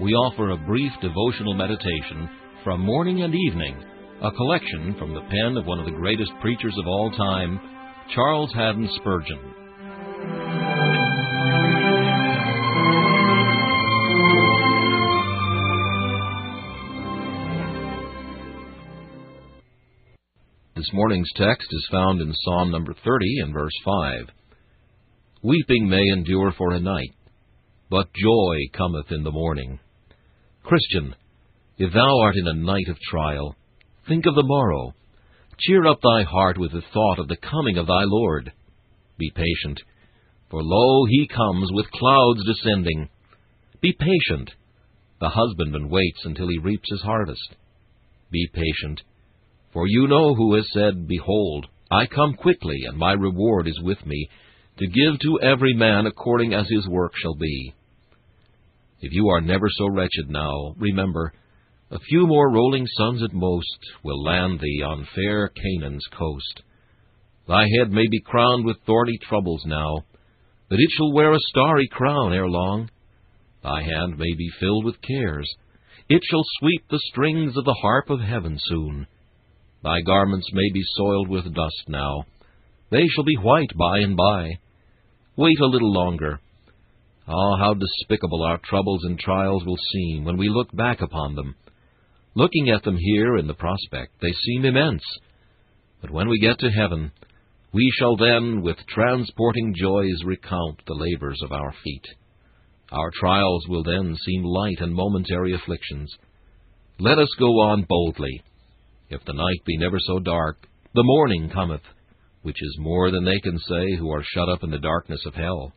[0.00, 2.30] we offer a brief devotional meditation
[2.62, 3.82] from morning and evening,
[4.22, 7.58] a collection from the pen of one of the greatest preachers of all time,
[8.14, 9.40] Charles Haddon Spurgeon.
[20.76, 24.26] This morning's text is found in Psalm number 30 and verse 5.
[25.42, 27.14] Weeping may endure for a night,
[27.90, 29.80] but joy cometh in the morning.
[30.68, 31.14] Christian,
[31.78, 33.56] if thou art in a night of trial,
[34.06, 34.92] think of the morrow.
[35.58, 38.52] Cheer up thy heart with the thought of the coming of thy Lord.
[39.16, 39.80] Be patient,
[40.50, 43.08] for lo, he comes with clouds descending.
[43.80, 44.50] Be patient.
[45.22, 47.56] The husbandman waits until he reaps his harvest.
[48.30, 49.00] Be patient,
[49.72, 54.04] for you know who has said, Behold, I come quickly, and my reward is with
[54.04, 54.28] me,
[54.80, 57.72] to give to every man according as his work shall be.
[59.00, 61.32] If you are never so wretched now, remember,
[61.90, 66.62] a few more rolling suns at most will land thee on fair Canaan's coast.
[67.46, 70.04] Thy head may be crowned with thorny troubles now,
[70.68, 72.90] but it shall wear a starry crown ere long.
[73.62, 75.48] Thy hand may be filled with cares,
[76.08, 79.06] it shall sweep the strings of the harp of heaven soon.
[79.82, 82.24] Thy garments may be soiled with dust now,
[82.90, 84.58] they shall be white by and by.
[85.36, 86.40] Wait a little longer,
[87.28, 91.54] Ah, how despicable our troubles and trials will seem when we look back upon them.
[92.34, 95.02] Looking at them here in the prospect, they seem immense.
[96.00, 97.12] But when we get to heaven,
[97.72, 102.04] we shall then with transporting joys recount the labors of our feet.
[102.90, 106.10] Our trials will then seem light and momentary afflictions.
[106.98, 108.42] Let us go on boldly.
[109.10, 111.82] If the night be never so dark, the morning cometh,
[112.40, 115.34] which is more than they can say who are shut up in the darkness of
[115.34, 115.74] hell.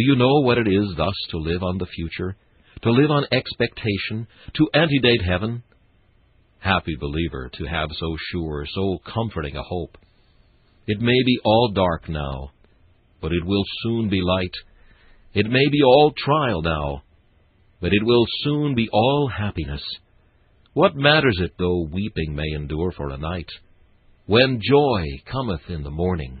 [0.00, 2.34] Do you know what it is thus to live on the future,
[2.84, 5.62] to live on expectation, to antedate heaven?
[6.58, 9.98] Happy believer to have so sure, so comforting a hope.
[10.86, 12.52] It may be all dark now,
[13.20, 14.54] but it will soon be light.
[15.34, 17.02] It may be all trial now,
[17.82, 19.82] but it will soon be all happiness.
[20.72, 23.50] What matters it though weeping may endure for a night,
[24.24, 26.40] when joy cometh in the morning?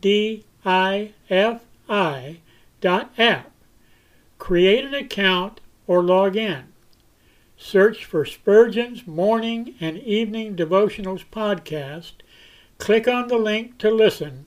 [0.00, 2.40] d i f i
[2.84, 3.50] app.
[4.38, 6.64] Create an account or log in.
[7.56, 12.12] Search for Spurgeon's Morning and Evening Devotionals podcast.
[12.78, 14.46] Click on the link to listen,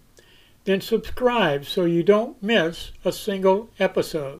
[0.63, 4.29] then subscribe so you don't miss a single episode.